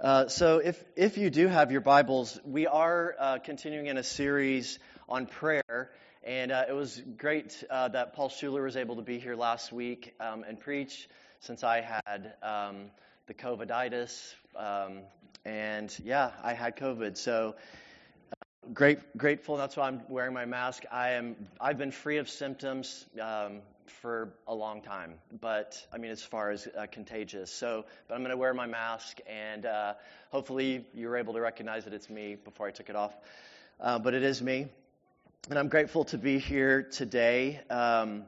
[0.00, 4.02] Uh, so, if, if you do have your Bibles, we are uh, continuing in a
[4.02, 4.78] series
[5.10, 5.90] on prayer.
[6.24, 9.72] And uh, it was great uh, that Paul Schuler was able to be here last
[9.72, 11.06] week um, and preach
[11.40, 12.90] since I had um,
[13.26, 14.34] the COVIDitis.
[14.56, 15.00] Um,
[15.44, 17.18] and yeah, I had COVID.
[17.18, 17.56] So,
[18.32, 19.58] uh, great, grateful.
[19.58, 20.84] That's why I'm wearing my mask.
[20.90, 23.60] I am, I've been free of symptoms um,
[23.90, 27.52] for a long time, but I mean, as far as uh, contagious.
[27.52, 29.94] So, but I'm going to wear my mask, and uh,
[30.30, 33.12] hopefully, you were able to recognize that it's me before I took it off.
[33.80, 34.68] Uh, but it is me,
[35.48, 37.60] and I'm grateful to be here today.
[37.68, 38.24] Um,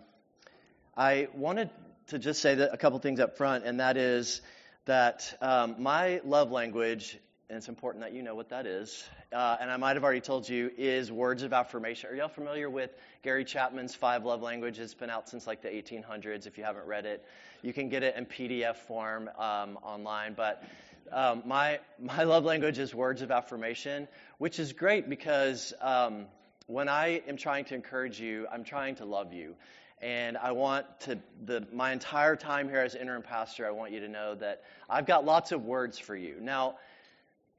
[0.97, 1.71] I wanted
[2.09, 4.43] to just say that a couple things up front, and that is
[4.85, 7.19] that um, my love language,
[7.53, 10.23] and it's important that you know what that is, uh, and I might have already
[10.23, 12.09] told you, is words of affirmation.
[12.09, 14.85] Are y'all familiar with Gary Chapman's Five Love Languages?
[14.85, 16.47] It's been out since like the 1800s.
[16.47, 17.23] If you haven't read it,
[17.61, 20.33] you can get it in PDF form um, online.
[20.33, 20.65] But
[21.13, 24.09] um, my my love language is words of affirmation,
[24.39, 26.25] which is great because um,
[26.69, 29.57] when I am trying to encourage you, I'm trying to love you.
[30.01, 34.01] And I want to, the, my entire time here as interim pastor, I want you
[34.01, 36.39] to know that I've got lots of words for you.
[36.41, 36.77] Now,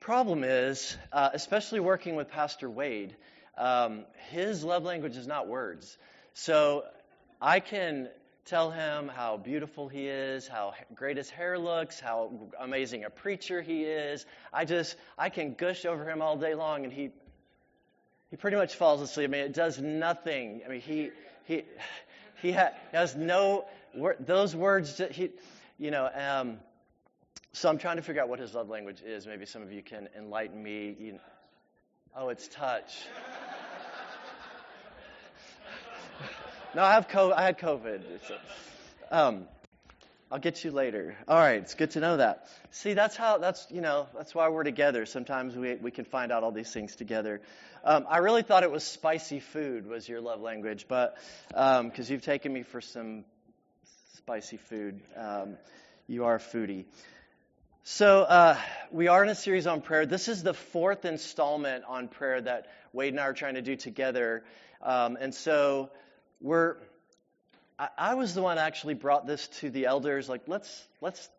[0.03, 3.15] Problem is, uh, especially working with Pastor Wade,
[3.57, 5.97] um, his love language is not words.
[6.33, 6.83] So
[7.41, 8.09] I can
[8.43, 13.61] tell him how beautiful he is, how great his hair looks, how amazing a preacher
[13.61, 14.25] he is.
[14.51, 17.11] I just, I can gush over him all day long, and he,
[18.29, 19.29] he pretty much falls asleep.
[19.29, 20.63] I mean, it does nothing.
[20.65, 21.11] I mean, he,
[21.45, 21.63] he,
[22.41, 23.63] he ha- has no,
[24.19, 25.29] those words, he,
[25.77, 26.57] you know, um,
[27.53, 29.27] so I'm trying to figure out what his love language is.
[29.27, 30.95] Maybe some of you can enlighten me.
[30.99, 31.19] You know,
[32.17, 33.05] oh, it's touch.
[36.75, 37.33] no, I have COVID.
[37.33, 38.01] I had COVID.
[38.27, 38.35] So,
[39.11, 39.45] um,
[40.31, 41.15] I'll get you later.
[41.27, 42.47] All right, it's good to know that.
[42.71, 43.37] See, that's how.
[43.37, 44.07] That's you know.
[44.17, 45.05] That's why we're together.
[45.05, 47.39] Sometimes we we can find out all these things together.
[47.83, 51.17] Um, I really thought it was spicy food was your love language, but
[51.49, 53.25] because um, you've taken me for some
[54.15, 55.57] spicy food, um,
[56.07, 56.85] you are a foodie.
[57.85, 58.57] So, uh,
[58.91, 60.05] we are in a series on prayer.
[60.05, 63.75] This is the fourth installment on prayer that Wade and I are trying to do
[63.75, 64.45] together.
[64.81, 65.89] Um, and so,
[66.39, 66.77] we're,
[67.77, 71.29] I, I, was the one actually brought this to the elders, like, let's, let's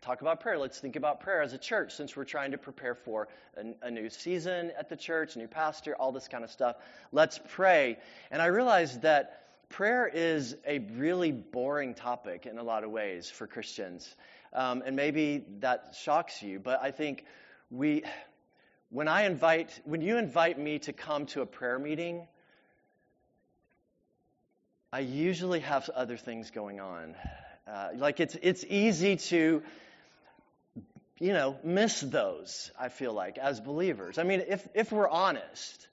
[0.00, 0.58] talk about prayer.
[0.58, 3.90] Let's think about prayer as a church since we're trying to prepare for a, a
[3.92, 6.74] new season at the church, a new pastor, all this kind of stuff.
[7.12, 7.96] Let's pray.
[8.32, 13.30] And I realized that prayer is a really boring topic in a lot of ways
[13.30, 14.16] for Christians.
[14.54, 17.24] Um, and maybe that shocks you, but I think
[17.70, 18.04] we,
[18.90, 22.26] when I invite, when you invite me to come to a prayer meeting,
[24.92, 27.14] I usually have other things going on.
[27.66, 29.62] Uh, like it's it's easy to,
[31.18, 32.70] you know, miss those.
[32.78, 34.18] I feel like as believers.
[34.18, 35.88] I mean, if if we're honest,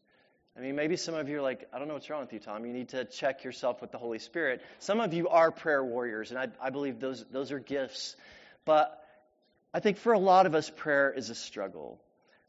[0.58, 2.40] I mean, maybe some of you are like, I don't know what's wrong with you,
[2.40, 2.66] Tom.
[2.66, 4.62] You need to check yourself with the Holy Spirit.
[4.80, 8.18] Some of you are prayer warriors, and I, I believe those those are gifts
[8.66, 9.04] but
[9.74, 12.00] I think for a lot of us, prayer is a struggle.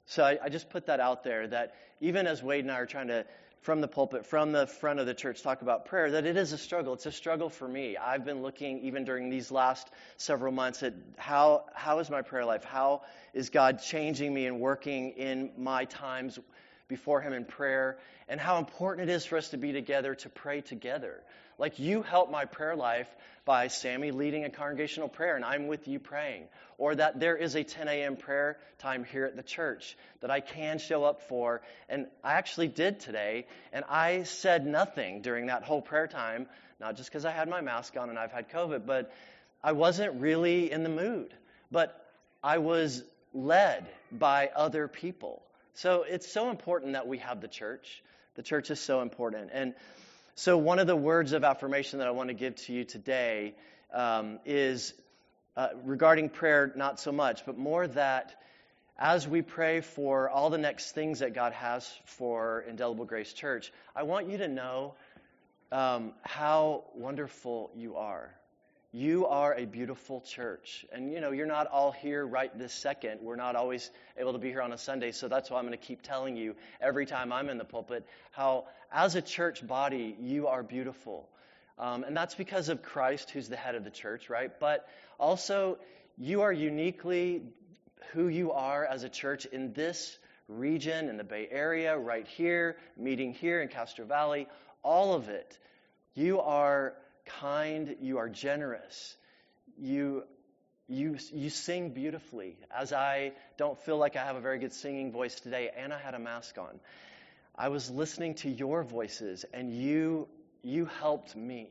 [0.06, 2.86] So I, I, just put that out there that even as Wade and I are
[2.86, 3.24] trying to,
[3.60, 6.52] from the pulpit, from the front of the church, talk about prayer, that it is
[6.52, 6.94] a struggle.
[6.94, 7.96] It's a struggle for me.
[7.96, 12.44] I've been looking, even during these last several months, at how, how is my prayer
[12.44, 12.64] life?
[12.64, 13.02] How
[13.34, 16.38] is God changing me and working in my times
[16.90, 17.96] before Him in prayer?
[18.28, 21.22] And how important it is for us to be together, to pray together.
[21.56, 23.08] Like you help my prayer life
[23.44, 26.44] by Sammy leading a congregational prayer and I'm with you praying.
[26.78, 28.16] Or that there is a 10 a.m.
[28.16, 31.60] prayer time here at the church that I can show up for.
[31.88, 33.46] And I actually did today.
[33.72, 36.46] And I said nothing during that whole prayer time,
[36.80, 39.12] not just because I had my mask on and I've had COVID, but
[39.62, 41.34] I wasn't really in the mood.
[41.70, 41.94] But
[42.42, 45.42] I was led by other people.
[45.74, 48.02] So it's so important that we have the church.
[48.34, 49.50] The church is so important.
[49.52, 49.74] And
[50.34, 53.54] so, one of the words of affirmation that I want to give to you today
[53.92, 54.94] um, is
[55.56, 58.40] uh, regarding prayer, not so much, but more that
[58.98, 63.72] as we pray for all the next things that God has for Indelible Grace Church,
[63.96, 64.94] I want you to know
[65.72, 68.30] um, how wonderful you are.
[68.92, 70.84] You are a beautiful church.
[70.92, 73.20] And you know, you're not all here right this second.
[73.22, 73.88] We're not always
[74.18, 75.12] able to be here on a Sunday.
[75.12, 78.04] So that's why I'm going to keep telling you every time I'm in the pulpit
[78.32, 81.28] how, as a church body, you are beautiful.
[81.78, 84.50] Um, and that's because of Christ, who's the head of the church, right?
[84.58, 84.88] But
[85.18, 85.78] also,
[86.18, 87.42] you are uniquely
[88.12, 92.76] who you are as a church in this region, in the Bay Area, right here,
[92.96, 94.48] meeting here in Castro Valley,
[94.82, 95.56] all of it.
[96.14, 96.94] You are
[97.40, 99.16] kind, you are generous.
[99.78, 100.24] You,
[100.88, 102.56] you, you sing beautifully.
[102.74, 105.98] As I don't feel like I have a very good singing voice today, and I
[105.98, 106.80] had a mask on.
[107.56, 110.28] I was listening to your voices, and you,
[110.62, 111.68] you helped me.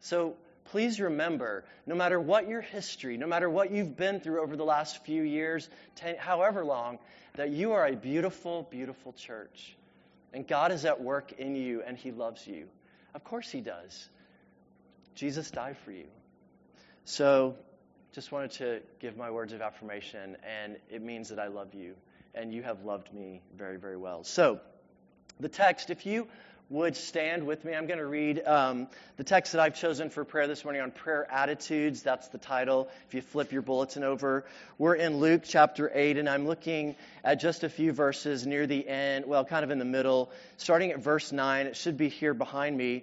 [0.00, 0.34] So
[0.66, 4.64] please remember no matter what your history, no matter what you've been through over the
[4.64, 6.98] last few years, ten, however long,
[7.34, 9.76] that you are a beautiful, beautiful church.
[10.32, 12.68] And God is at work in you, and He loves you.
[13.14, 14.08] Of course, He does.
[15.18, 16.06] Jesus died for you.
[17.04, 17.56] So
[18.12, 21.94] just wanted to give my words of affirmation, and it means that I love you,
[22.36, 24.22] and you have loved me very, very well.
[24.22, 24.60] So,
[25.40, 26.28] the text, if you
[26.70, 28.86] would stand with me, I'm going to read um,
[29.16, 32.02] the text that I've chosen for prayer this morning on prayer attitudes.
[32.02, 32.88] That's the title.
[33.08, 34.44] If you flip your bulletin over,
[34.78, 36.94] we're in Luke chapter 8, and I'm looking
[37.24, 40.92] at just a few verses near the end, well, kind of in the middle, starting
[40.92, 41.66] at verse 9.
[41.66, 43.02] It should be here behind me.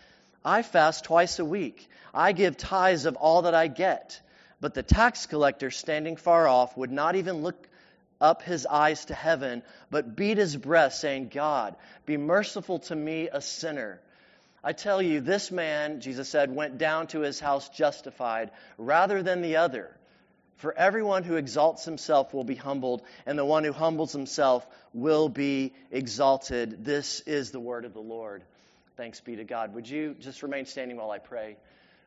[0.43, 1.89] I fast twice a week.
[2.13, 4.21] I give tithes of all that I get.
[4.59, 7.67] But the tax collector, standing far off, would not even look
[8.19, 13.29] up his eyes to heaven, but beat his breast, saying, God, be merciful to me,
[13.31, 13.99] a sinner.
[14.63, 19.41] I tell you, this man, Jesus said, went down to his house justified rather than
[19.41, 19.89] the other.
[20.57, 25.27] For everyone who exalts himself will be humbled, and the one who humbles himself will
[25.27, 26.85] be exalted.
[26.85, 28.43] This is the word of the Lord.
[28.97, 29.73] Thanks be to God.
[29.73, 31.57] Would you just remain standing while I pray?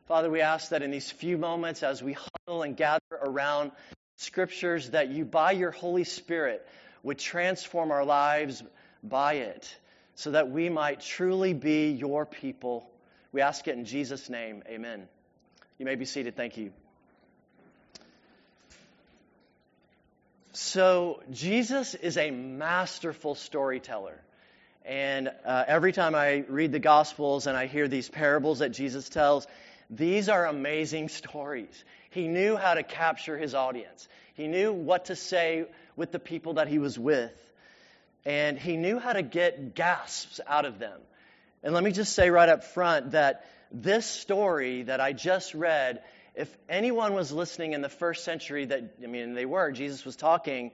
[0.07, 3.71] Father, we ask that in these few moments as we huddle and gather around
[4.17, 6.65] scriptures, that you, by your Holy Spirit,
[7.01, 8.63] would transform our lives
[9.03, 9.75] by it
[10.13, 12.89] so that we might truly be your people.
[13.31, 14.63] We ask it in Jesus' name.
[14.67, 15.07] Amen.
[15.77, 16.35] You may be seated.
[16.35, 16.71] Thank you.
[20.53, 24.21] So, Jesus is a masterful storyteller.
[24.85, 29.09] And uh, every time I read the Gospels and I hear these parables that Jesus
[29.09, 29.47] tells,
[29.89, 31.83] these are amazing stories.
[32.11, 34.07] He knew how to capture his audience.
[34.35, 35.65] He knew what to say
[35.95, 37.33] with the people that he was with.
[38.25, 40.99] And he knew how to get gasps out of them.
[41.63, 46.03] And let me just say right up front that this story that I just read,
[46.35, 50.15] if anyone was listening in the first century that, I mean, they were, Jesus was
[50.15, 50.71] talking,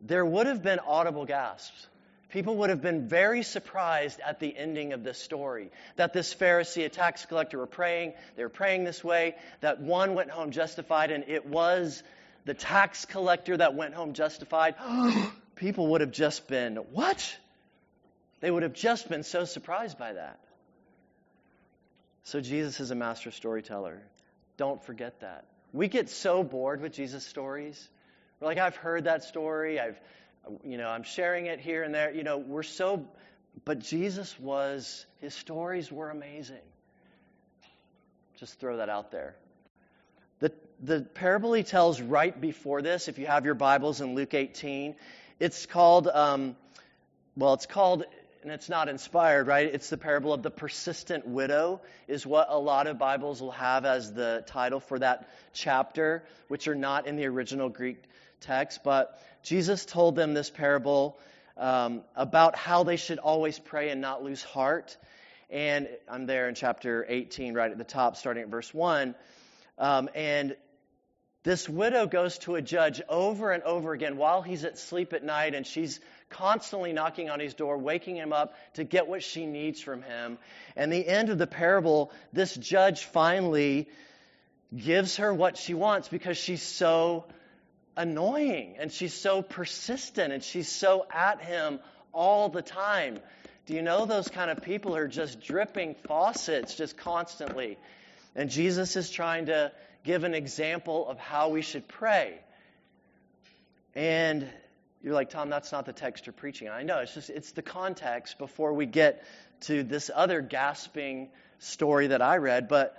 [0.00, 1.88] there would have been audible gasps
[2.30, 5.70] people would have been very surprised at the ending of this story.
[5.96, 8.14] That this Pharisee, a tax collector, were praying.
[8.36, 9.36] They were praying this way.
[9.60, 12.02] That one went home justified, and it was
[12.44, 14.74] the tax collector that went home justified.
[15.56, 17.36] people would have just been, what?
[18.40, 20.40] They would have just been so surprised by that.
[22.24, 24.00] So Jesus is a master storyteller.
[24.56, 25.44] Don't forget that.
[25.72, 27.88] We get so bored with Jesus' stories.
[28.40, 29.78] We're like, I've heard that story.
[29.78, 30.00] I've
[30.64, 32.12] you know, I'm sharing it here and there.
[32.12, 33.06] You know, we're so,
[33.64, 36.56] but Jesus was, his stories were amazing.
[38.38, 39.36] Just throw that out there.
[40.38, 40.52] The,
[40.82, 44.94] the parable he tells right before this, if you have your Bibles in Luke 18,
[45.38, 46.56] it's called, um,
[47.36, 48.04] well, it's called,
[48.42, 49.66] and it's not inspired, right?
[49.66, 53.84] It's the parable of the persistent widow, is what a lot of Bibles will have
[53.84, 58.02] as the title for that chapter, which are not in the original Greek
[58.40, 58.80] text.
[58.82, 61.18] But Jesus told them this parable
[61.56, 64.96] um, about how they should always pray and not lose heart.
[65.50, 69.14] And I'm there in chapter 18, right at the top, starting at verse 1.
[69.78, 70.56] Um, and
[71.42, 75.24] this widow goes to a judge over and over again while he's at sleep at
[75.24, 79.46] night, and she's constantly knocking on his door, waking him up to get what she
[79.46, 80.38] needs from him.
[80.76, 83.88] And the end of the parable, this judge finally
[84.76, 87.24] gives her what she wants because she's so
[88.00, 91.78] annoying and she's so persistent and she's so at him
[92.12, 93.18] all the time.
[93.66, 97.76] Do you know those kind of people are just dripping faucets just constantly?
[98.34, 99.70] And Jesus is trying to
[100.02, 102.38] give an example of how we should pray.
[103.94, 104.48] And
[105.02, 106.68] you're like, Tom, that's not the text you're preaching.
[106.68, 109.24] I know, it's just it's the context before we get
[109.62, 111.28] to this other gasping
[111.58, 112.66] story that I read.
[112.66, 112.96] But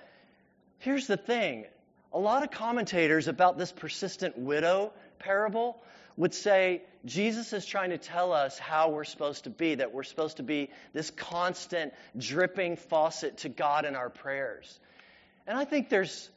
[0.78, 1.66] here's the thing
[2.14, 5.82] a lot of commentators about this persistent widow parable
[6.18, 10.04] would say Jesus is trying to tell us how we're supposed to be, that we're
[10.04, 14.80] supposed to be this constant dripping faucet to God in our prayers.
[15.48, 16.30] And I think there's,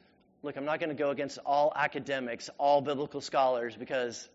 [0.43, 4.29] look, I'm not going to go against all academics, all biblical scholars, because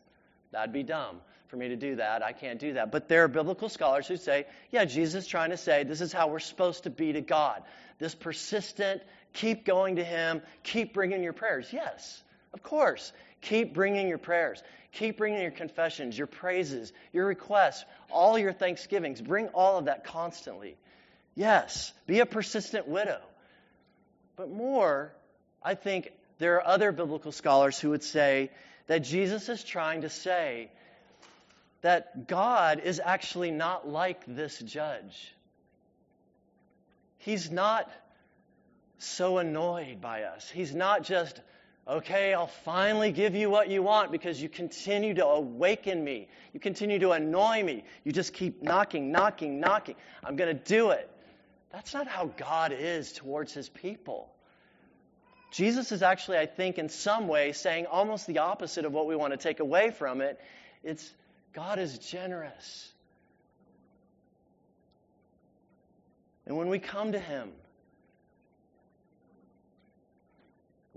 [0.51, 1.17] That'd be dumb
[1.48, 2.24] for me to do that.
[2.24, 2.91] I can't do that.
[2.91, 6.12] But there are biblical scholars who say, yeah, Jesus is trying to say this is
[6.12, 7.63] how we're supposed to be to God.
[8.00, 9.01] This persistent,
[9.33, 11.67] keep going to Him, keep bringing your prayers.
[11.71, 12.21] Yes,
[12.53, 13.12] of course.
[13.41, 14.62] Keep bringing your prayers.
[14.91, 19.21] Keep bringing your confessions, your praises, your requests, all your thanksgivings.
[19.21, 20.75] Bring all of that constantly.
[21.36, 23.21] Yes, be a persistent widow.
[24.36, 25.13] But more,
[25.63, 28.50] I think there are other biblical scholars who would say
[28.88, 30.71] that Jesus is trying to say
[31.81, 35.33] that God is actually not like this judge.
[37.19, 37.89] He's not
[39.00, 40.50] so annoyed by us.
[40.50, 41.41] He's not just,
[41.88, 46.27] okay, I'll finally give you what you want because you continue to awaken me.
[46.53, 47.84] You continue to annoy me.
[48.03, 49.96] You just keep knocking, knocking, knocking.
[50.24, 51.10] I'm going to do it.
[51.72, 54.29] That's not how God is towards his people.
[55.51, 59.15] Jesus is actually, I think, in some way saying almost the opposite of what we
[59.15, 60.39] want to take away from it.
[60.84, 61.12] It's
[61.53, 62.91] God is generous.
[66.46, 67.51] And when we come to Him,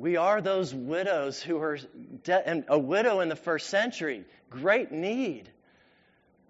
[0.02, 1.78] we are those widows who are,
[2.24, 5.48] de- and a widow in the first century, great need,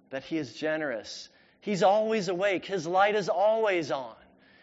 [0.09, 1.28] that He is generous.
[1.61, 4.14] He's always awake, His light is always on,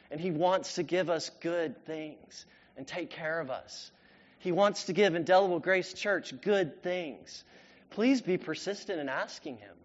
[0.09, 3.91] and He wants to give us good things and take care of us.
[4.39, 7.43] He wants to give Indelible Grace Church good things.
[7.91, 9.75] Please be persistent in asking Him.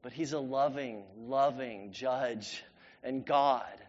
[0.00, 2.64] But He's a loving, loving judge
[3.04, 3.81] and God.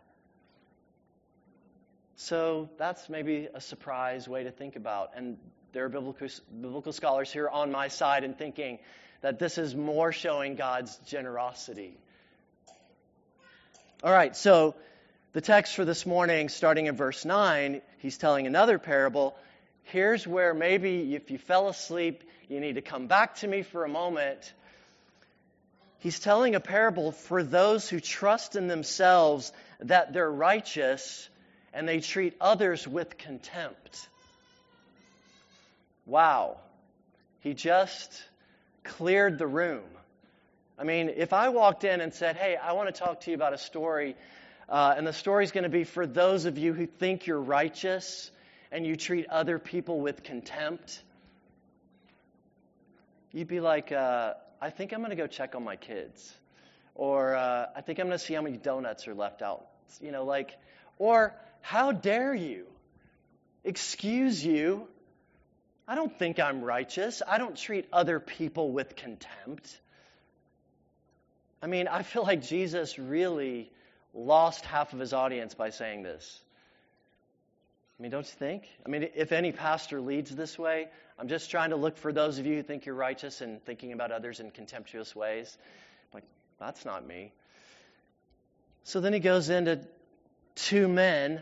[2.15, 5.11] So that's maybe a surprise way to think about.
[5.15, 5.37] And
[5.71, 6.27] there are biblical,
[6.61, 8.79] biblical scholars here on my side in thinking
[9.21, 11.97] that this is more showing God's generosity.
[14.03, 14.75] All right, so
[15.31, 19.35] the text for this morning, starting in verse 9, he's telling another parable.
[19.83, 23.83] Here's where maybe if you fell asleep, you need to come back to me for
[23.85, 24.53] a moment.
[25.99, 31.29] He's telling a parable for those who trust in themselves that they're righteous
[31.73, 34.07] and they treat others with contempt.
[36.05, 36.57] Wow.
[37.39, 38.23] He just
[38.83, 39.83] cleared the room.
[40.77, 43.35] I mean, if I walked in and said, Hey, I want to talk to you
[43.35, 44.15] about a story
[44.69, 48.31] uh, and the story's going to be for those of you who think you're righteous
[48.71, 51.01] and you treat other people with contempt.
[53.31, 56.33] You'd be like, uh, I think I'm going to go check on my kids.
[56.95, 59.65] Or uh, I think I'm going to see how many donuts are left out.
[60.01, 60.57] You know, like,
[60.97, 62.65] or how dare you?
[63.63, 64.85] Excuse you.
[65.87, 67.21] I don't think I'm righteous.
[67.25, 69.79] I don't treat other people with contempt.
[71.61, 73.71] I mean, I feel like Jesus really
[74.13, 76.41] lost half of his audience by saying this.
[77.97, 78.67] I mean, don't you think?
[78.85, 82.39] I mean, if any pastor leads this way, I'm just trying to look for those
[82.39, 85.57] of you who think you're righteous and thinking about others in contemptuous ways.
[86.11, 86.25] I'm like,
[86.59, 87.31] that's not me.
[88.83, 89.79] So then he goes into
[90.55, 91.41] two men.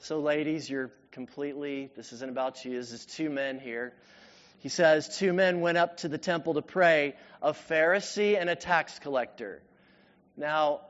[0.00, 3.94] So, ladies, you're completely, this isn't about you, this is two men here.
[4.60, 8.56] He says, Two men went up to the temple to pray, a Pharisee and a
[8.56, 9.62] tax collector.
[10.36, 10.80] Now,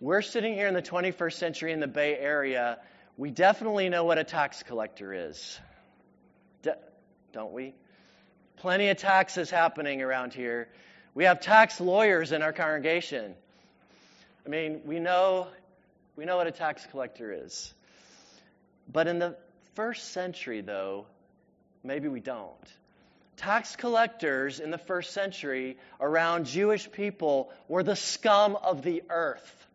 [0.00, 2.78] we're sitting here in the 21st century in the Bay Area.
[3.16, 5.58] We definitely know what a tax collector is.
[6.62, 6.78] De-
[7.32, 7.74] don't we?
[8.56, 10.68] Plenty of taxes happening around here.
[11.14, 13.34] We have tax lawyers in our congregation.
[14.44, 15.48] I mean, we know
[16.16, 17.74] we know what a tax collector is.
[18.90, 19.36] But in the
[19.74, 21.06] first century though,
[21.82, 22.54] maybe we don't.
[23.36, 29.66] Tax collectors in the first century around Jewish people were the scum of the earth.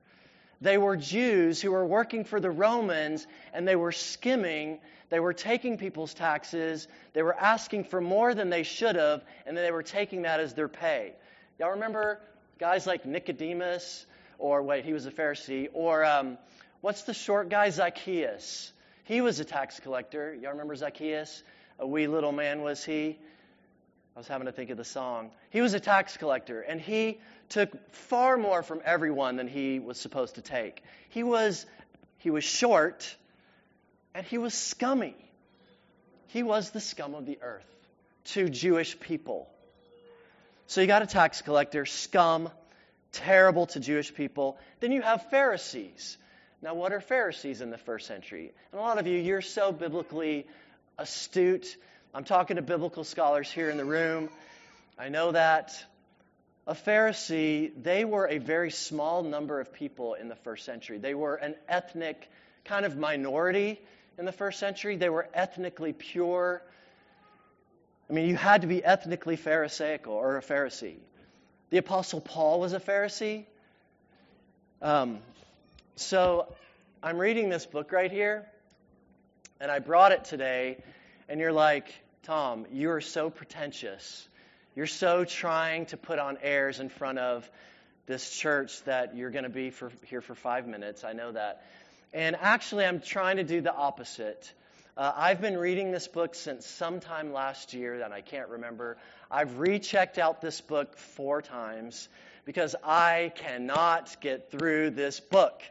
[0.62, 4.80] They were Jews who were working for the Romans and they were skimming.
[5.10, 6.88] They were taking people's taxes.
[7.14, 10.40] They were asking for more than they should have, and then they were taking that
[10.40, 11.14] as their pay.
[11.60, 12.20] Y'all remember
[12.60, 14.06] guys like Nicodemus,
[14.40, 16.38] or wait, he was a Pharisee, or um,
[16.82, 18.72] what's the short guy, Zacchaeus?
[19.04, 20.34] He was a tax collector.
[20.34, 21.44] Y'all remember Zacchaeus?
[21.80, 23.18] A wee little man was he.
[24.16, 25.32] I was having to think of the song.
[25.50, 30.00] He was a tax collector, and he took far more from everyone than he was
[30.00, 30.84] supposed to take.
[31.10, 31.66] He was,
[32.18, 33.16] he was short
[34.14, 35.16] and he was scummy.
[36.28, 37.66] He was the scum of the earth
[38.26, 39.50] to Jewish people.
[40.68, 42.50] So you got a tax collector, scum,
[43.12, 44.58] terrible to Jewish people.
[44.80, 46.18] Then you have Pharisees.
[46.62, 48.52] Now, what are Pharisees in the first century?
[48.72, 50.46] And a lot of you, you're so biblically
[50.98, 51.76] astute.
[52.14, 54.30] I'm talking to biblical scholars here in the room.
[54.98, 55.74] I know that
[56.68, 61.00] a Pharisee, they were a very small number of people in the first century.
[61.00, 62.30] They were an ethnic
[62.66, 63.80] kind of minority
[64.20, 64.98] in the first century.
[64.98, 66.62] They were ethnically pure.
[68.08, 70.98] I mean, you had to be ethnically Pharisaical or a Pharisee.
[71.72, 73.46] The Apostle Paul was a Pharisee.
[74.80, 75.20] Um,
[75.96, 76.54] so
[77.04, 78.46] I'm reading this book right here,
[79.60, 80.78] and I brought it today,
[81.28, 81.94] and you're like,
[82.24, 84.28] Tom, you are so pretentious.
[84.76, 87.50] You're so trying to put on airs in front of
[88.06, 91.04] this church that you're going to be for, here for five minutes.
[91.04, 91.66] I know that.
[92.14, 94.52] And actually, I'm trying to do the opposite.
[94.98, 98.98] Uh, I've been reading this book since sometime last year that I can't remember.
[99.30, 102.10] I've rechecked out this book four times
[102.46, 105.62] because I cannot get through this book.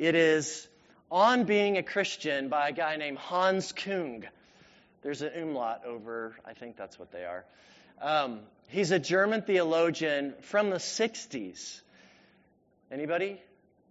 [0.00, 0.66] It is
[1.10, 4.24] On Being a Christian by a guy named Hans Kung.
[5.02, 7.44] There's an umlaut over, I think that's what they are.
[8.00, 11.82] Um, he's a German theologian from the 60s.
[12.90, 13.42] Anybody?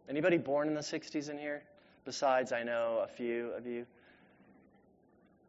[0.09, 1.61] Anybody born in the 60s in here?
[2.05, 3.85] Besides, I know a few of you.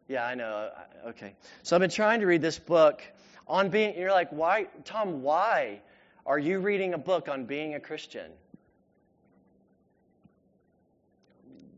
[0.07, 0.69] Yeah, I know.
[1.07, 1.33] Okay.
[1.63, 3.01] So I've been trying to read this book
[3.47, 5.81] on being, you're like, why, Tom, why
[6.23, 8.29] are you reading a book on being a Christian?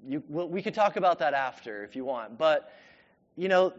[0.07, 2.37] You, well, we could talk about that after if you want.
[2.37, 2.71] But,
[3.35, 3.73] you know,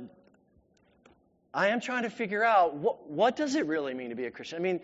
[1.52, 4.31] I am trying to figure out what, what does it really mean to be a
[4.31, 4.59] Christian?
[4.59, 4.81] I mean,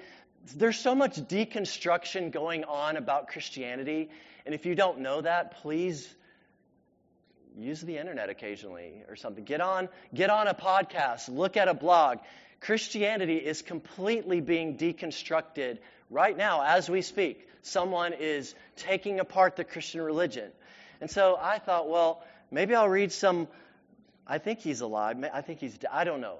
[0.56, 4.10] there's so much deconstruction going on about Christianity.
[4.46, 6.08] And if you don't know that, please
[7.58, 9.44] use the internet occasionally or something.
[9.44, 12.18] Get on, get on a podcast, look at a blog.
[12.60, 15.78] Christianity is completely being deconstructed
[16.10, 17.46] right now as we speak.
[17.62, 20.50] Someone is taking apart the Christian religion.
[21.00, 23.48] And so I thought, well, maybe I'll read some.
[24.26, 25.16] I think he's alive.
[25.32, 26.36] I think he's, I don't know.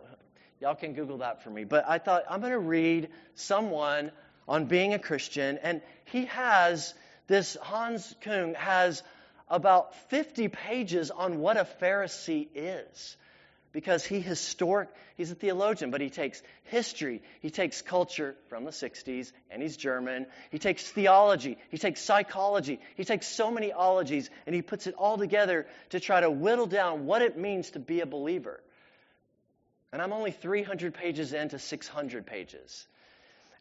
[0.61, 1.65] Y'all can Google that for me.
[1.65, 4.13] But I thought, I'm going to read someone
[4.47, 5.59] on being a Christian.
[5.63, 6.95] And he has,
[7.27, 9.03] this Hans Kung has
[9.49, 13.17] about 50 pages on what a Pharisee is.
[13.73, 18.73] Because he historic, he's a theologian, but he takes history, he takes culture from the
[18.73, 20.27] 60s, and he's German.
[20.51, 24.95] He takes theology, he takes psychology, he takes so many ologies, and he puts it
[24.95, 28.61] all together to try to whittle down what it means to be a believer.
[29.93, 32.87] And I'm only 300 pages into 600 pages.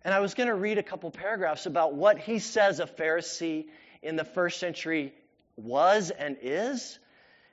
[0.04, 3.66] And I was going to read a couple paragraphs about what he says a Pharisee
[4.02, 5.14] in the first century
[5.58, 6.98] was and is.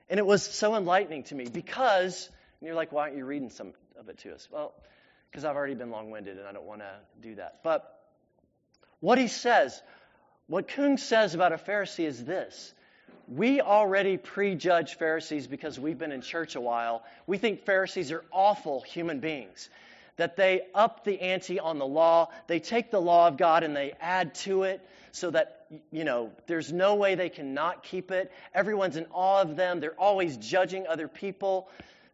[0.08, 3.50] And it was so enlightening to me because, and you're like, why aren't you reading
[3.50, 4.48] some of it to us?
[4.50, 4.72] Well,
[5.30, 7.60] because I've already been long winded and I don't want to do that.
[7.62, 8.00] But
[9.00, 9.82] what he says,
[10.46, 12.72] what Kung says about a Pharisee is this.
[13.28, 17.02] We already prejudge Pharisees because we've been in church a while.
[17.26, 19.68] We think Pharisees are awful human beings
[20.16, 22.30] that they up the ante on the law.
[22.46, 24.80] They take the law of God and they add to it
[25.12, 28.32] so that, you know, there's no way they cannot keep it.
[28.54, 29.80] Everyone's in awe of them.
[29.80, 31.68] They're always judging other people.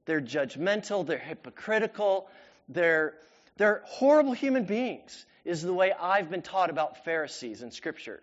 [0.04, 1.06] They're judgmental.
[1.06, 2.28] They're hypocritical.
[2.68, 3.14] They're,
[3.56, 8.20] they're horrible human beings, is the way I've been taught about Pharisees in Scripture.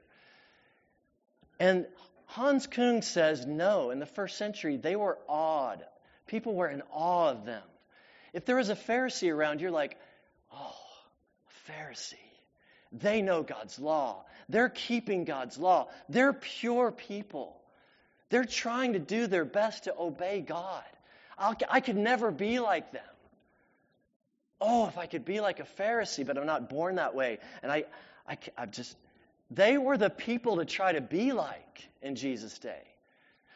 [1.59, 1.85] And
[2.25, 5.83] Hans Kung says, no, in the first century, they were awed.
[6.27, 7.63] People were in awe of them.
[8.33, 9.97] If there was a Pharisee around, you're like,
[10.53, 10.75] oh,
[11.67, 12.13] Pharisee.
[12.91, 14.25] They know God's law.
[14.47, 15.89] They're keeping God's law.
[16.07, 17.55] They're pure people.
[18.29, 20.83] They're trying to do their best to obey God.
[21.39, 23.01] I'll, i could never be like them.
[24.61, 27.39] Oh, if I could be like a Pharisee, but I'm not born that way.
[27.63, 27.85] And I,
[28.27, 28.95] I, I just,
[29.49, 32.83] they were the people to try to be like in Jesus' day.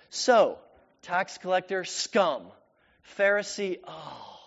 [0.10, 0.58] So,
[1.02, 2.44] tax collector, scum.
[3.18, 4.40] Pharisee, oh.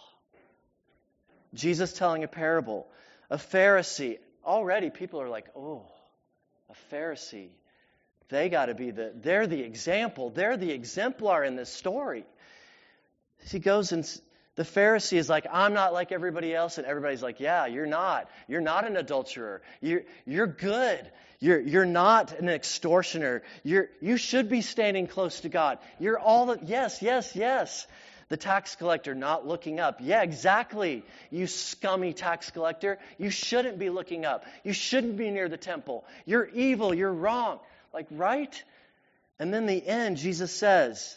[1.53, 2.87] Jesus telling a parable.
[3.29, 4.18] A Pharisee.
[4.44, 5.83] Already people are like, oh,
[6.70, 7.51] a Pharisee.
[8.29, 10.31] They got to be the, they're the example.
[10.31, 12.25] They're the exemplar in this story.
[13.50, 14.04] He goes and
[14.56, 16.78] the Pharisee is like, I'm not like everybody else.
[16.78, 18.28] And everybody's like, yeah, you're not.
[18.48, 19.61] You're not an adulterer.
[19.80, 21.11] You're, you're good.
[21.38, 23.42] You're, you're not an extortioner.
[23.62, 25.78] You're, you should be standing close to God.
[26.00, 27.87] You're all the, yes, yes, yes.
[28.28, 29.98] The tax collector not looking up.
[30.00, 31.04] Yeah, exactly.
[31.30, 32.98] You scummy tax collector.
[33.18, 34.44] You shouldn't be looking up.
[34.64, 36.04] You shouldn't be near the temple.
[36.24, 36.94] You're evil.
[36.94, 37.61] You're wrong.
[37.92, 38.62] Like, right?
[39.38, 41.16] And then the end, Jesus says,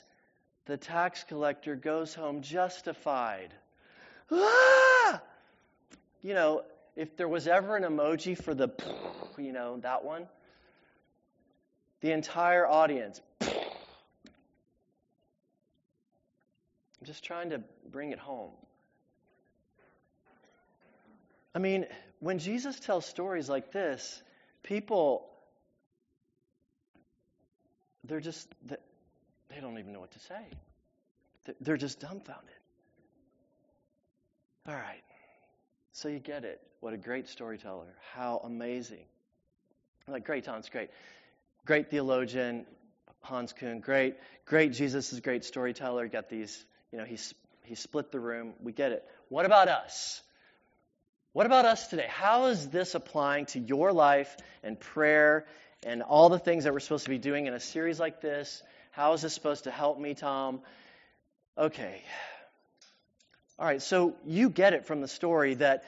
[0.70, 3.52] the tax collector goes home justified.
[4.32, 5.20] Ah!
[6.22, 6.62] You know,
[6.96, 8.70] if there was ever an emoji for the,
[9.40, 10.28] you know, that one,
[12.02, 13.50] the entire audience, I'm
[17.04, 18.52] just trying to bring it home.
[21.56, 21.88] I mean,
[22.20, 24.22] when Jesus tells stories like this,
[24.62, 25.28] people,
[28.04, 28.48] they're just,
[29.60, 30.40] they don't even know what to say.
[31.60, 32.56] They're just dumbfounded.
[34.66, 35.04] All right.
[35.92, 36.62] So you get it.
[36.80, 37.94] What a great storyteller.
[38.14, 39.04] How amazing.
[40.08, 40.90] Like, great, Hans, great.
[41.66, 42.66] Great theologian,
[43.22, 44.72] Hans Kung, Great, great.
[44.72, 46.08] Jesus is great storyteller.
[46.08, 48.54] Got these, you know, he's he split the room.
[48.64, 49.04] We get it.
[49.28, 50.22] What about us?
[51.34, 52.08] What about us today?
[52.08, 55.46] How is this applying to your life and prayer
[55.84, 58.64] and all the things that we're supposed to be doing in a series like this?
[59.00, 60.60] How is this supposed to help me, Tom?
[61.58, 62.02] Okay.
[63.58, 65.86] All right, so you get it from the story that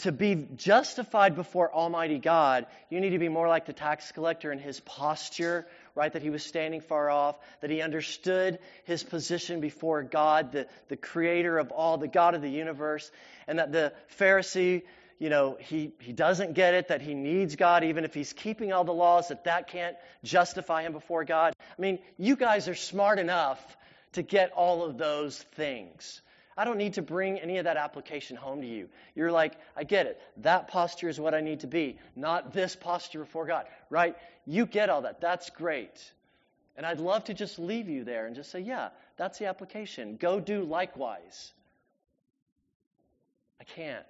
[0.00, 4.52] to be justified before Almighty God, you need to be more like the tax collector
[4.52, 6.12] in his posture, right?
[6.12, 10.96] That he was standing far off, that he understood his position before God, the, the
[10.98, 13.10] creator of all, the God of the universe,
[13.46, 14.82] and that the Pharisee,
[15.18, 18.74] you know, he, he doesn't get it, that he needs God, even if he's keeping
[18.74, 21.54] all the laws, that that can't justify him before God.
[21.78, 23.60] I mean, you guys are smart enough
[24.12, 26.20] to get all of those things.
[26.56, 28.88] I don't need to bring any of that application home to you.
[29.14, 30.20] You're like, I get it.
[30.38, 34.16] That posture is what I need to be, not this posture before God, right?
[34.46, 35.20] You get all that.
[35.20, 36.12] That's great.
[36.76, 40.16] And I'd love to just leave you there and just say, yeah, that's the application.
[40.16, 41.52] Go do likewise.
[43.60, 44.04] I can't.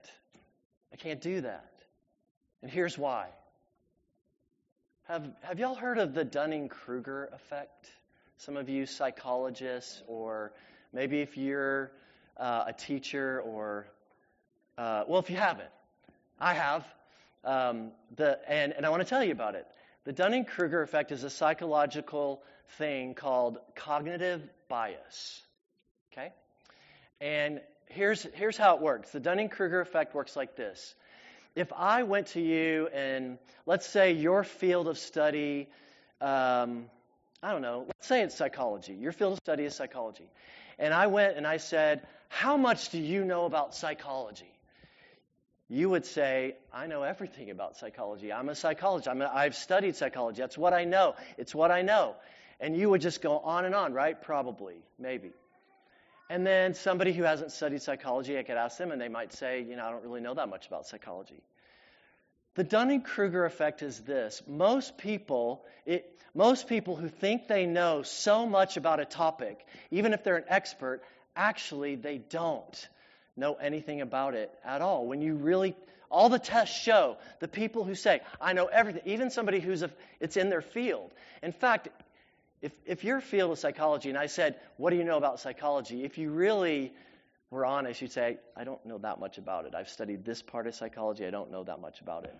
[0.93, 1.71] I can't do that.
[2.63, 3.29] And here's why.
[5.13, 7.87] Have, have y'all heard of the Dunning Kruger effect?
[8.39, 10.55] Some of you psychologists, or
[10.91, 11.93] maybe if you're
[12.39, 13.87] uh, a teacher or,
[14.79, 15.69] uh, well, if you haven't,
[16.41, 16.87] I have.
[17.45, 19.67] Um, the, and, and I want to tell you about it.
[20.05, 22.43] The Dunning Kruger effect is a psychological
[22.79, 25.43] thing called cognitive bias.
[26.11, 26.33] Okay?
[27.21, 30.95] And here's, here's how it works the Dunning Kruger effect works like this.
[31.55, 35.69] If I went to you and let's say your field of study,
[36.21, 36.87] um,
[37.43, 38.95] I don't know, let's say it's psychology.
[38.95, 40.31] Your field of study is psychology.
[40.79, 44.51] And I went and I said, How much do you know about psychology?
[45.69, 48.33] You would say, I know everything about psychology.
[48.33, 49.09] I'm a psychologist.
[49.09, 50.41] I'm a, I've studied psychology.
[50.43, 51.15] That's what I know.
[51.39, 52.15] It's what I know.
[52.61, 54.21] And you would just go on and on, right?
[54.21, 55.33] Probably, maybe.
[56.33, 59.61] And then somebody who hasn't studied psychology, I could ask them, and they might say,
[59.61, 61.43] you know, I don't really know that much about psychology.
[62.55, 68.01] The Dunning Kruger effect is this most people, it, most people who think they know
[68.01, 71.03] so much about a topic, even if they're an expert,
[71.37, 72.89] actually they don't
[73.37, 75.07] know anything about it at all.
[75.07, 75.77] When you really,
[76.11, 79.91] all the tests show the people who say, I know everything, even somebody who's, a,
[80.19, 81.13] it's in their field.
[81.43, 81.89] In fact,
[82.63, 86.05] if, if your field is psychology and I said, What do you know about psychology?
[86.05, 86.93] If you really
[87.51, 89.75] were honest, you'd say, I don't know that much about it.
[89.75, 92.35] I've studied this part of psychology, I don't know that much about it.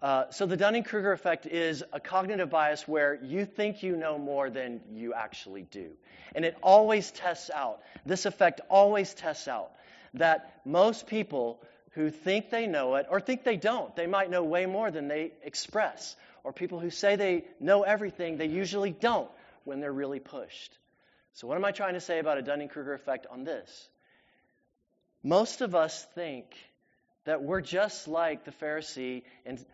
[0.00, 4.18] Uh, so the Dunning Kruger effect is a cognitive bias where you think you know
[4.18, 5.90] more than you actually do.
[6.34, 9.72] And it always tests out, this effect always tests out
[10.14, 14.42] that most people who think they know it or think they don't, they might know
[14.42, 16.16] way more than they express.
[16.44, 19.30] Or people who say they know everything, they usually don't
[19.64, 20.78] when they're really pushed.
[21.32, 23.88] So, what am I trying to say about a Dunning Kruger effect on this?
[25.22, 26.54] Most of us think
[27.24, 29.64] that we're just like the Pharisee and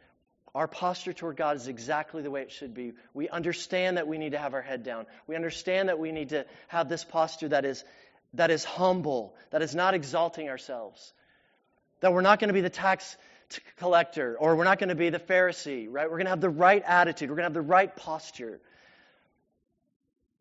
[0.54, 2.92] our posture toward God is exactly the way it should be.
[3.14, 5.06] We understand that we need to have our head down.
[5.26, 7.84] We understand that we need to have this posture that is,
[8.34, 11.12] that is humble, that is not exalting ourselves.
[12.00, 13.16] That we're not going to be the tax
[13.78, 16.10] collector or we're not going to be the Pharisee, right?
[16.10, 17.30] We're going to have the right attitude.
[17.30, 18.60] We're going to have the right posture.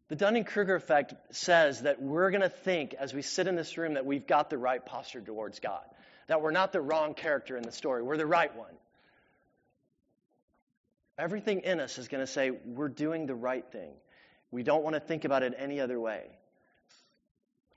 [0.09, 3.77] The Dunning Kruger effect says that we're going to think as we sit in this
[3.77, 5.83] room that we've got the right posture towards God,
[6.27, 8.73] that we're not the wrong character in the story, we're the right one.
[11.17, 13.91] Everything in us is going to say, we're doing the right thing.
[14.51, 16.23] We don't want to think about it any other way.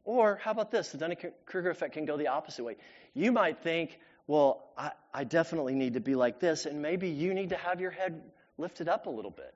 [0.05, 0.91] Or how about this?
[0.91, 2.77] The Dunning Kruger effect can go the opposite way.
[3.15, 7.35] You might think, well, I, I, definitely need to be like this, and maybe you
[7.35, 8.23] need to have your head
[8.57, 9.55] lifted up a little bit.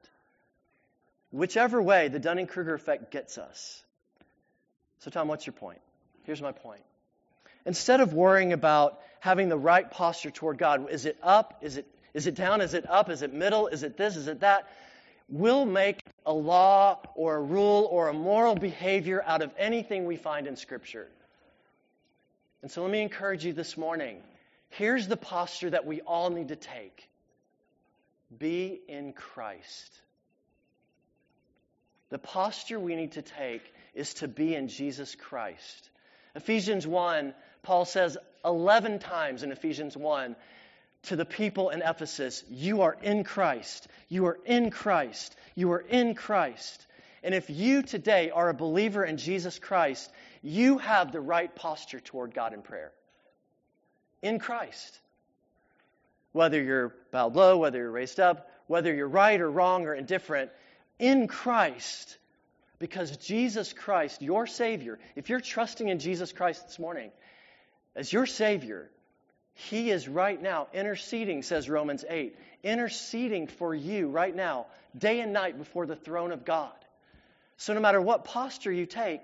[1.31, 3.83] Whichever way, the Dunning Kruger effect gets us.
[5.01, 5.81] So, Tom, what's your point?
[6.25, 6.83] Here's my point.
[7.65, 11.59] Instead of worrying about having the right posture toward God, is it up?
[11.63, 12.63] Is it is it down?
[12.63, 13.11] Is it up?
[13.11, 13.67] Is it middle?
[13.67, 14.17] Is it this?
[14.17, 14.69] Is it that?
[15.29, 20.17] We'll make a law or a rule or a moral behavior out of anything we
[20.17, 21.09] find in Scripture.
[22.63, 24.23] And so let me encourage you this morning.
[24.77, 27.09] Here's the posture that we all need to take
[28.39, 30.01] be in Christ.
[32.11, 33.63] The posture we need to take
[33.95, 35.91] is to be in Jesus Christ.
[36.35, 40.37] Ephesians 1, Paul says 11 times in Ephesians 1
[41.05, 43.89] to the people in Ephesus, You are in Christ.
[44.11, 45.37] You are in Christ.
[45.55, 46.87] You are in Christ.
[47.23, 50.11] And if you today are a believer in Jesus Christ,
[50.43, 52.93] you have the right posture toward God in prayer.
[54.27, 55.01] In Christ.
[56.33, 60.51] Whether you're bowed low, whether you're raised up, whether you're right or wrong or indifferent,
[60.99, 62.19] in Christ.
[62.79, 67.11] Because Jesus Christ, your Savior, if you're trusting in Jesus Christ this morning
[67.95, 68.91] as your Savior,
[69.55, 75.33] He is right now interceding, says Romans 8, interceding for you right now, day and
[75.33, 76.73] night before the throne of God.
[77.57, 79.23] So no matter what posture you take,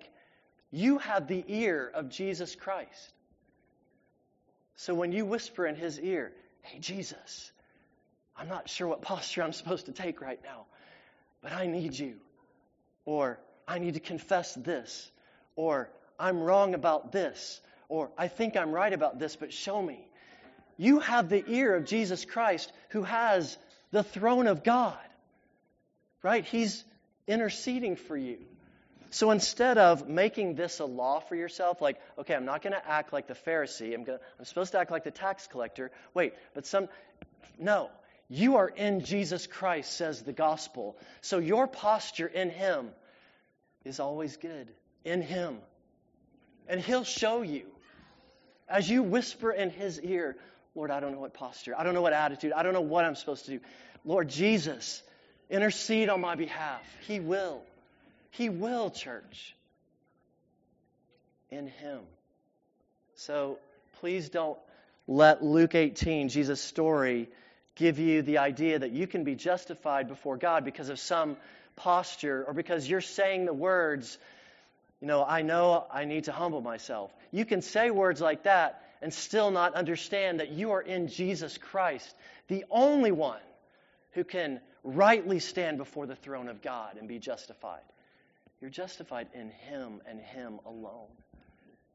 [0.70, 3.12] you have the ear of Jesus Christ.
[4.82, 7.52] So when you whisper in His ear, Hey, Jesus,
[8.36, 10.66] I'm not sure what posture I'm supposed to take right now,
[11.40, 12.16] but I need you.
[13.04, 15.08] Or, I need to confess this.
[15.54, 17.60] Or, I'm wrong about this.
[17.88, 20.04] Or, I think I'm right about this, but show me.
[20.76, 23.56] You have the ear of Jesus Christ who has
[23.92, 24.98] the throne of God.
[26.24, 26.44] Right?
[26.44, 26.82] He's
[27.28, 28.38] interceding for you.
[29.12, 32.88] So instead of making this a law for yourself, like, okay, I'm not going to
[32.88, 35.90] act like the Pharisee, I'm, gonna, I'm supposed to act like the tax collector.
[36.14, 36.88] Wait, but some,
[37.58, 37.90] no.
[38.30, 40.96] You are in Jesus Christ, says the gospel.
[41.20, 42.88] So your posture in Him
[43.84, 44.68] is always good.
[45.04, 45.58] In Him.
[46.66, 47.66] And He'll show you.
[48.66, 50.38] As you whisper in His ear,
[50.74, 53.04] Lord, I don't know what posture, I don't know what attitude, I don't know what
[53.04, 53.60] I'm supposed to do.
[54.06, 55.02] Lord Jesus,
[55.50, 56.80] intercede on my behalf.
[57.06, 57.62] He will.
[58.32, 59.54] He will, church.
[61.50, 62.00] In Him.
[63.14, 63.58] So
[64.00, 64.58] please don't
[65.06, 67.28] let Luke 18, Jesus' story,
[67.74, 71.36] give you the idea that you can be justified before God because of some
[71.76, 74.18] posture or because you're saying the words,
[75.00, 77.12] you know, I know I need to humble myself.
[77.32, 81.58] You can say words like that and still not understand that you are in Jesus
[81.58, 82.14] Christ,
[82.48, 83.40] the only one
[84.12, 87.82] who can rightly stand before the throne of God and be justified.
[88.62, 91.10] You're justified in Him and Him alone.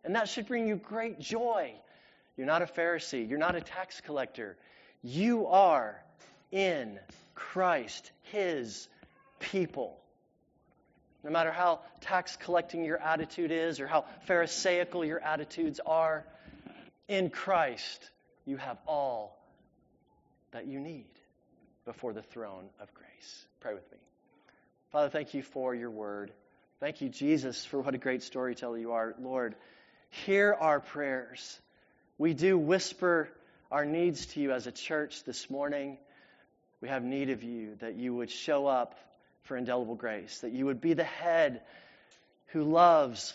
[0.03, 1.71] And that should bring you great joy.
[2.35, 4.57] You're not a Pharisee, you're not a tax collector.
[5.01, 6.03] You are
[6.51, 6.99] in
[7.33, 8.89] Christ, His
[9.39, 9.97] people.
[11.23, 16.25] No matter how tax collecting your attitude is or how Pharisaical your attitudes are,
[17.07, 18.11] in Christ
[18.45, 19.39] you have all
[20.51, 21.07] that you need
[21.85, 23.45] before the throne of grace.
[23.61, 23.97] Pray with me.
[24.91, 26.33] Father, thank you for your word.
[26.79, 29.15] Thank you, Jesus, for what a great storyteller you are.
[29.19, 29.55] Lord,
[30.25, 31.59] hear our prayers.
[32.19, 33.29] We do whisper
[33.71, 35.97] our needs to you as a church this morning.
[36.79, 38.93] We have need of you that you would show up
[39.45, 41.61] for indelible grace, that you would be the head
[42.47, 43.33] who loves,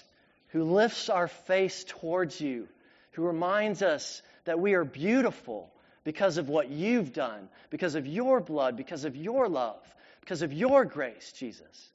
[0.50, 2.68] who lifts our face towards you,
[3.12, 5.72] who reminds us that we are beautiful
[6.05, 9.83] because of what you've done, because of your blood, because of your love,
[10.20, 11.91] because of your grace, Jesus.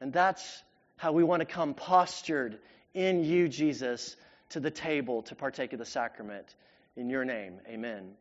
[0.00, 0.62] And that's
[0.96, 2.58] how we want to come postured
[2.94, 4.16] in you, Jesus,
[4.50, 6.54] to the table to partake of the sacrament.
[6.96, 8.12] In your name, amen.